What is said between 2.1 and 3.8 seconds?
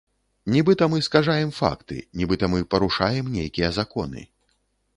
нібыта мы парушаем нейкія